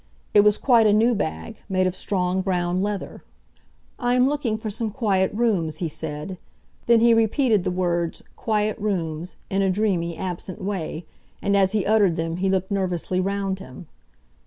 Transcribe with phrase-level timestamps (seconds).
[0.33, 3.21] It was quite a new bag, made of strong brown leather.
[3.99, 6.39] "I am looking for some quiet rooms," he said;
[6.87, 11.05] then he repeated the words, "quiet rooms," in a dreamy, absent way,
[11.39, 13.85] and as he uttered them he looked nervously round him.